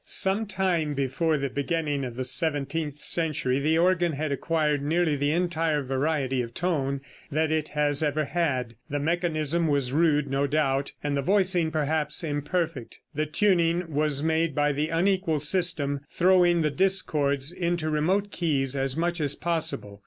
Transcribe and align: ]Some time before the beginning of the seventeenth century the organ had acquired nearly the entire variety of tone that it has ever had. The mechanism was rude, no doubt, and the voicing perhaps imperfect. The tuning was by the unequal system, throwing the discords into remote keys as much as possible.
]Some 0.03 0.47
time 0.47 0.95
before 0.95 1.37
the 1.37 1.47
beginning 1.51 2.03
of 2.03 2.15
the 2.15 2.23
seventeenth 2.25 2.99
century 2.99 3.59
the 3.59 3.77
organ 3.77 4.13
had 4.13 4.31
acquired 4.31 4.81
nearly 4.81 5.15
the 5.15 5.29
entire 5.29 5.83
variety 5.83 6.41
of 6.41 6.55
tone 6.55 7.01
that 7.29 7.51
it 7.51 7.69
has 7.77 8.01
ever 8.01 8.25
had. 8.25 8.73
The 8.89 8.97
mechanism 8.99 9.67
was 9.67 9.93
rude, 9.93 10.25
no 10.27 10.47
doubt, 10.47 10.91
and 11.03 11.15
the 11.15 11.21
voicing 11.21 11.69
perhaps 11.69 12.23
imperfect. 12.23 12.99
The 13.13 13.27
tuning 13.27 13.93
was 13.93 14.23
by 14.23 14.71
the 14.71 14.89
unequal 14.89 15.39
system, 15.39 15.99
throwing 16.09 16.63
the 16.63 16.71
discords 16.71 17.51
into 17.51 17.87
remote 17.91 18.31
keys 18.31 18.75
as 18.75 18.97
much 18.97 19.21
as 19.21 19.35
possible. 19.35 19.99